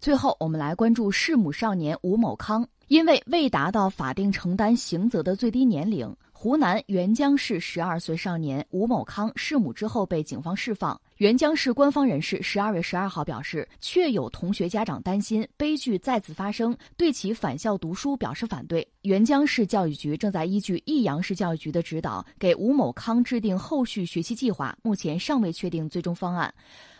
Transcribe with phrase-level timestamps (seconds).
[0.00, 10.98] 最后，我们来关注弑母少年吴某康，因为未达到法定承担刑责的最低年龄，湖南沅江市十二岁少年吴某康弑母之后被警方释放。
[11.18, 18.88] 沅江市官方人士十二月十二号表示，确有同学家长担心悲剧再次发生，对其返校读书表示反对。
[19.02, 26.50] 沅江市教育局正在依据益阳市教育局的指导，给吴某康制定后续学习计划，目前尚未确定最终方案。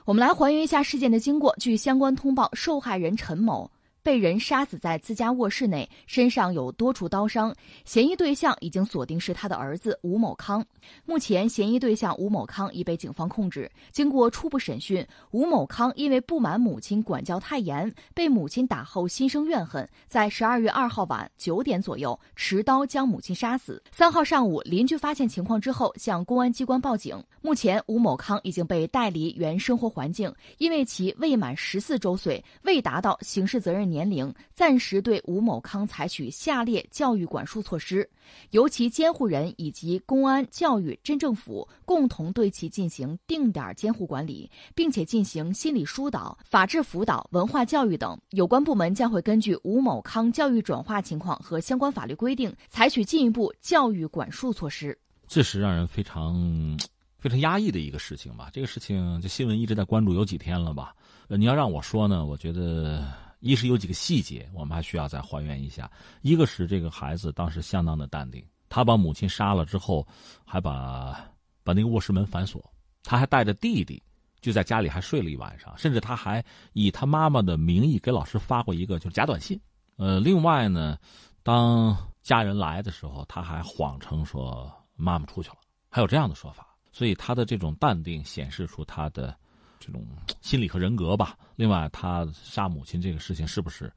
[0.04, 1.54] 我们来还原一下事件的经过。
[1.58, 3.70] 据相关通报，受害人陈某。
[4.02, 7.54] 被人杀死在自家卧室内，身上有多处刀伤。
[7.84, 10.64] 嫌疑对象已经锁定是他的儿子吴某康。
[11.04, 13.70] 目前，嫌疑对象吴某康已被警方控制。
[13.92, 23.82] 经过初步审讯，吴某康因为不满母亲管教太严，被母亲打后心生怨恨，在十二月二号晚九点左右持刀将母亲杀死。
[23.92, 27.22] 三号上午，邻居发现情况之后向公安机关报警。
[27.42, 33.89] 目前，吴某康已经被带离原生活环境，因为其未满十四周岁，未达到刑事责任。
[33.90, 38.08] 年龄暂时对吴某康采取下列教育管束措施，
[38.50, 48.16] 由其监护人以及公安、教育、镇政府共同对其进行定点监护管理，并且进行心理疏导、法制辅导、文化教育等。
[48.30, 54.96] 有关部门将会根据吴某康教育转化情况和相关法律规定，采取进一步教育管束措施。
[55.26, 56.78] 这是让人非常
[57.18, 58.48] 非常压抑的一个事情吧？
[58.52, 60.94] 这个事情这新闻一直在关注有几天了吧？
[61.28, 63.29] 呃，你要让我说呢，我觉得。
[63.40, 65.90] 一是有几个细节，我们还需要再还原一下。
[66.22, 70.06] 一个是这个孩子当时相当的淡定，他把母亲杀了之后，
[70.44, 71.18] 还把
[71.64, 72.62] 把那个卧室门反锁，
[73.02, 74.02] 他还带着弟弟
[74.40, 76.44] 就在家里还睡了一晚上，甚至他还
[76.74, 79.60] 以他妈妈的名义给老师发过一个就是假短信。
[79.96, 80.98] 呃，另外呢，
[81.42, 85.56] 当家人来的时候，他还谎称说妈妈出去了，
[85.88, 86.66] 还有这样的说法。
[86.92, 89.34] 所以他的这种淡定显示出他的。
[89.80, 90.06] 这种
[90.40, 91.36] 心理和人格吧。
[91.56, 93.92] 另外，他杀母亲这个事情是不是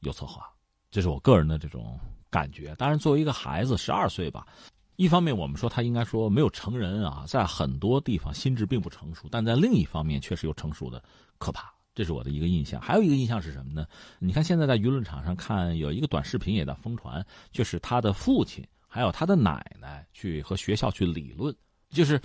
[0.00, 0.46] 有策划？
[0.90, 2.74] 这是我个人的这种感觉。
[2.74, 4.46] 当然，作为一个孩子，十二岁吧，
[4.96, 11.02] 一方面我们说他应该说没有成人啊，在很多地方心智并不成熟；但在另一方面，确实有成熟的
[11.38, 11.72] 可怕。
[11.94, 12.80] 这是我的一个印象。
[12.80, 13.86] 还有一个印象是什么呢？
[14.18, 21.54] 你看，现在在舆论场上看有一个短视频也在疯传，就是他的父亲还有他的奶奶去和学校去理论，
[21.90, 22.20] 就是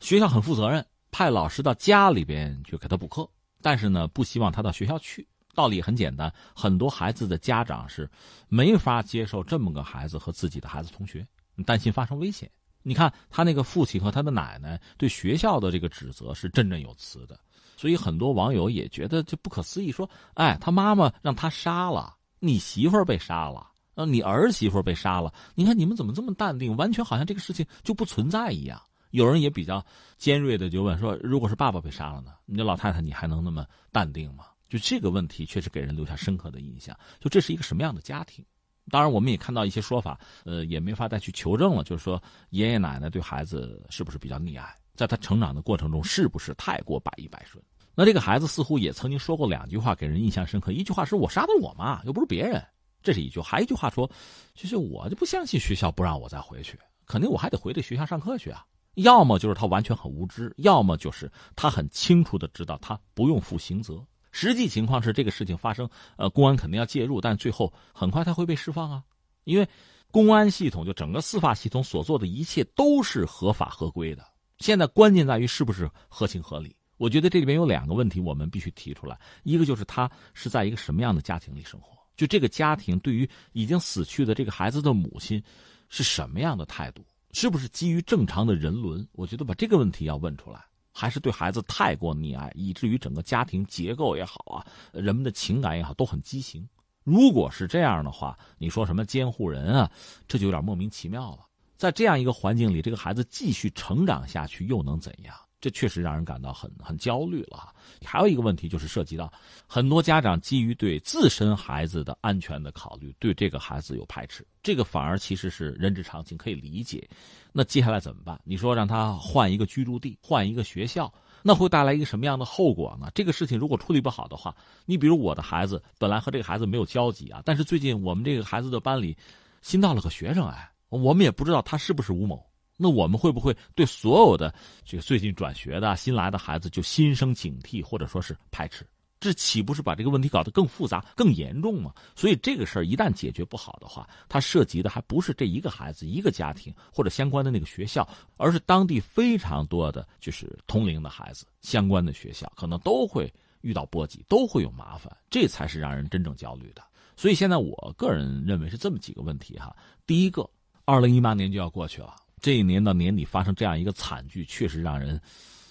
[0.00, 0.84] 学校很负责任。
[1.10, 3.28] 派老师到家里边去给他补课，
[3.62, 5.26] 但是呢，不希望他到学校去。
[5.54, 8.08] 道理很简单，很多孩子的家长是
[8.48, 11.26] 没法接受这么个孩子和自己的孩子同学，
[11.66, 12.48] 担心发生危险。
[12.84, 17.36] 你看他那个父亲和他的奶奶对学校的这个指责是振振有词的，
[17.76, 28.80] 所以很多网友也觉得就不可思议，说：“哎，他妈妈让他杀了你媳妇儿被杀了，呃，你儿媳妇被杀了，你看你们怎么这么淡定，完全好像这个事情就不存在一样。”
[29.10, 29.84] 有人也比较
[30.16, 32.32] 尖锐的就问说：“如果是爸爸被杀了呢？
[32.46, 36.94] 你这老太太你还能那么淡定吗？”就这个问题确实给人留下深刻的印象。
[37.20, 38.44] 就这是一个什么样的家庭？
[38.90, 41.84] 当然，我们也看到一些说法，呃，也没法再去求证了。
[41.84, 44.74] 就是说，爷爷奶奶对孩子是不是比较溺爱？
[44.94, 47.62] 在他成长的过程中，是不是太过百依百顺？
[47.94, 50.72] 那这个孩子似乎也曾经说过两句话，给人印象深刻。
[50.72, 52.62] 一句话是我杀的我妈，又不是别人，
[53.02, 54.10] 这是一句；还一句话说，
[54.54, 58.64] 其实我就不相信学校不让我再回去，肯定我还得回这学校上课去啊。
[59.02, 64.04] 要么就是他完全很无知，要么就是他很清楚的知道他不用负刑责。
[64.30, 69.02] 实际情况是这个事情发生，呃，公安肯定要介入，但最后很快他会被释放啊，
[69.44, 69.66] 因为
[70.10, 74.24] 公安系统就整个司法系统所做的一切都是合法合规的。
[74.58, 76.74] 现在关键在于是不是合情合理。
[76.96, 85.42] 我觉得这里边有两个问题我们必须提出来，一个就是他是在一个什么样的家庭里生活，就这个家庭对于已经死去的这个孩子的母亲
[85.88, 87.04] 是什么样的态度。
[87.32, 89.06] 是不是基于正常的人伦？
[89.12, 96.68] 我觉得把这个问题要问出来，还是对孩子太过溺爱，以至于整个家庭结构也好啊，人们的情感也好，都很畸形。
[97.04, 99.90] 如果是这样的话，你说什么监护人啊，
[100.26, 101.46] 这就有点莫名其妙了。
[101.76, 105.34] 在这样一个环境里，这个孩子继续成长下去又能怎样？
[105.60, 107.72] 这确实让人感到很很焦虑了。
[108.04, 109.32] 还有一个问题就是涉及到
[109.66, 117.08] 很多家长基于对自身孩子的安全的考虑，对这个孩子有排斥，这个反而其实是人之常情，可以理解。
[117.52, 118.40] 那接下来怎么办？
[118.44, 121.12] 你说让他换一个居住地，换一个学校，
[121.42, 123.10] 那会带来一个什么样的后果呢？
[123.14, 124.54] 这个事情如果处理不好的话，
[124.84, 129.16] 你比如我的孩子本来和这个孩子没有交集啊，但是最近我们这个孩子的班里
[129.62, 132.47] 新到了个学生，哎，我们也不知道他是不是吴某。
[132.80, 134.54] 那我们会不会对所有的
[134.84, 138.86] 这个最近转学的新来的孩子就心生警惕，或者说是排斥？
[139.20, 141.92] 这岂不是把这个问题搞得更复杂、更严重吗？
[142.14, 153.28] 所以这个事儿一旦解决不好的话，它涉及的还不是这一个孩子、一个家庭或者相关的那个学校，而是当地非常多的就是同龄的孩子，相关的学校可能都会
[153.62, 156.82] 遇到波及，都会有麻烦，这才是让人真正焦虑的。
[157.16, 159.74] 所以现在我个人认为是这么几个问题哈。
[160.06, 160.48] 第一个，
[160.84, 165.20] 二零一八年就要过去了，这一年到年底发生这样一个惨剧，确实让人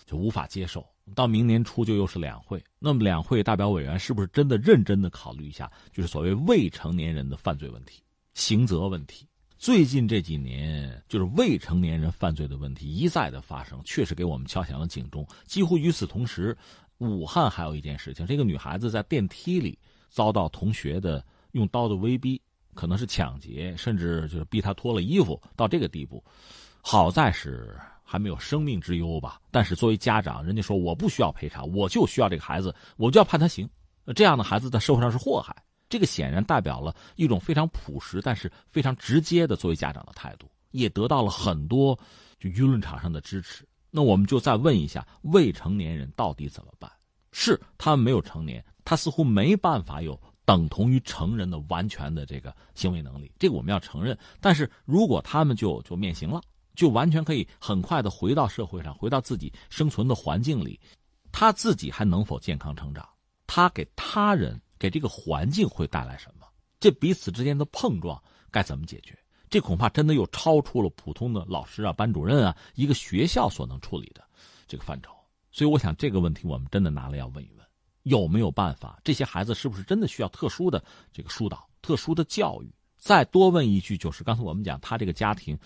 [0.06, 0.86] 就无法接受。
[1.16, 8.02] 到明年初就又是两会，那么两会代表委员是不是真的认真的考虑一下，就是所谓未成年人的犯罪问题、
[8.34, 9.26] 刑责问题？
[9.58, 15.26] 最近这几年，就是未成年人犯罪的问题一再的发生，确实给我们敲响了警钟。
[15.46, 16.56] 几乎与此同时，
[16.98, 19.80] 武汉还有一件事情：这个女孩子在电梯里
[20.10, 22.40] 遭到同学的用刀的威逼，
[22.78, 26.24] 可能是抢劫，甚至就是逼他脱了衣服，到这个地步。
[26.80, 29.42] 好在是还没有生命之忧吧。
[29.50, 33.68] 但是作为家长，人家说我不需要赔偿，我就需要这个孩子，我就要判他刑。
[34.16, 35.56] 这样的孩子在社会上是祸害。
[35.90, 41.98] 这个显然代表了一种非常朴实，但是非常直接的作为家长的态度，也得到了很多
[42.40, 43.68] 就舆论场上的支持。
[43.90, 46.92] 那我们就再问一下，未成年人到底怎么办？
[47.32, 54.18] 是他没有成年，他似乎没办法有等同于成人的完全的这个行为能力，这个我们要承认。
[54.42, 56.42] 但是如果他们就就面刑了，
[56.74, 60.80] 就完全可以很快的回到社会上，回到自己生存的环境里，
[61.32, 63.08] 他自己还能否健康成长？
[63.46, 64.60] 他给他人。
[64.80, 66.46] 给这个环境会带来什么？
[66.80, 68.22] 这彼此之间的碰撞
[68.52, 69.18] 该怎么解决？
[69.50, 74.24] 这恐怕真的又超出了普通的老师啊、班主任啊一个学校所能处理的
[74.68, 75.12] 这个范畴。
[75.52, 77.57] 所以，我想这个问题我们真的拿来要问一问：
[78.08, 79.00] 有没有办法？
[79.04, 82.74] 这些孩子是不是真的需要特殊的这个疏导、特殊的教育？
[82.98, 85.58] 再多问一句，就是刚才我们讲他这个家庭，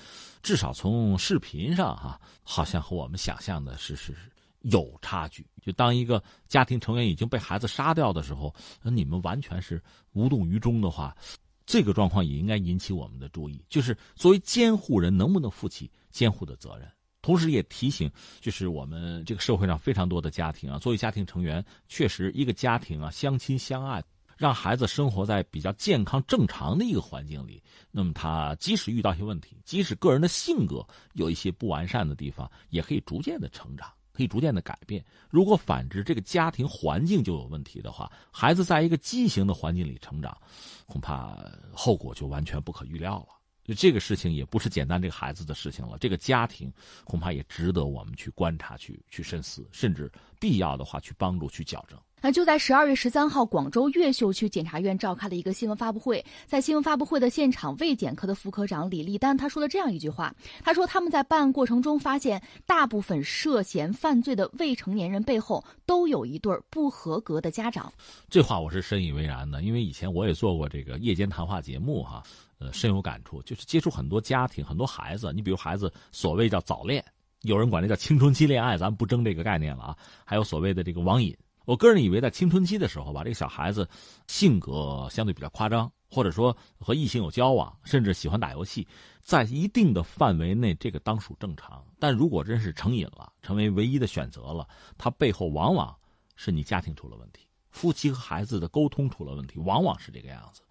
[0.44, 4.30] 至少从视频上哈，好像和我们想象的是是是。
[4.64, 8.54] 有差距，就当一个家庭成员已经被孩子杀掉的时候，
[8.84, 9.82] 那你们完全是
[10.14, 11.18] 无动于衷的话，
[11.66, 13.66] 这个状况也应该引起我们的注意。
[13.70, 16.88] 就是作为监护人，能不能负起监护的责任？
[17.22, 18.10] 同时也提醒，
[18.40, 24.04] 就是我们这个社会上非常多的家庭啊，作为家庭成员，确实一个家庭啊，相亲相爱，
[24.38, 33.92] 让孩子生活在比较健康正常的一个环境里，那么他即使遇到一些问题，即使个人的性格有一些不完善的地方，也可以逐渐的成长。
[34.14, 35.04] 可以逐渐的改变。
[35.30, 40.38] 如果反之，这个家庭环境就有问题的话，孩子在一个畸形的环境里成长，
[40.86, 41.38] 恐怕
[41.74, 43.41] 后果就完全不可预料了。
[43.72, 46.70] 就这个事情也不是简单这个孩子的事情了，这个家庭
[47.06, 51.98] 恐怕也值得我们去观察、去去深思，甚至必要的话去帮助、去矫正。
[52.24, 56.24] 那就在十二月十三号，广州越秀区检察院召开了一个新闻发布会。
[56.46, 67.92] 在新闻发布会的现场，卫检科的副科长李立丹他说了这样一句话：“他说他们在办案过程中发现，大部分涉嫌犯罪的未成年人背后都有一对不合格的家长。”
[68.30, 72.22] 这话我是深以为然的，因为以前我也做过这个夜间谈话节目，哈，
[72.62, 73.42] 呃，深有感触。
[73.42, 77.04] 就是接触很多家庭、很多孩子，你比如孩子所谓叫早恋，
[77.42, 79.98] 有人管这叫青春期恋爱，咱们不争这个概念了啊。
[80.24, 81.36] 还有所谓的这个网瘾。
[81.66, 83.88] 我个人以为，在青春期的时候吧，这个小孩子
[84.28, 88.88] 性格相对比较夸张，或者说和异性有交往，甚至喜欢打游戏，
[89.22, 91.84] 在一定的范围内，这个当属正常。
[92.00, 94.68] 但如果真是成瘾了，成为唯一的选择了，
[94.98, 95.96] 他背后往往
[96.36, 100.62] 是你家庭出了问题，夫妻和孩子的沟通出了问题，往往是这个样子。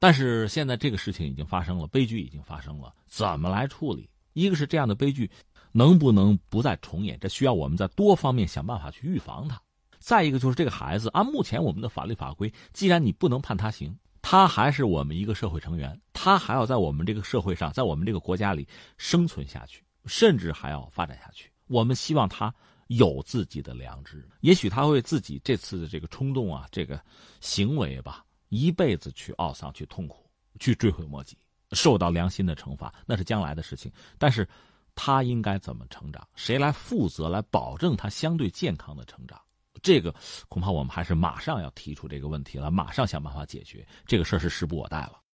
[0.00, 4.10] 但是现在这个事情已经发生了，悲剧已经发生了，怎么来处理？
[4.32, 5.30] 一个是这样的悲剧
[5.72, 7.18] 能不能不再重演？
[7.20, 9.60] 这需要我们在多方面想办法去预防它。
[9.98, 21.50] 再一个就是这个孩子，按目前我们的法律法规，既然你不能判他刑，他还是我们一个社会成员，他还要在我们这个社会上，在我们这个国家里生存下去，甚至还要发展下去。
[21.66, 22.52] 我们希望他
[22.86, 26.98] 有自己的良知，也许他会自己这次的这个冲动啊，这个
[27.40, 31.38] 行为吧，一辈子去懊丧、去痛苦、去追悔莫及，
[31.72, 33.90] 受到良心的惩罚，那是将来的事情。
[34.18, 34.46] 但是，
[34.94, 36.26] 他应该怎么成长？
[36.34, 39.40] 谁来负责来保证他相对健康的成长？
[39.82, 40.14] 这个
[40.48, 45.20] 恐怕我们还是马上要提出这个问题了，马上想办法解决这个事儿是时不我待了。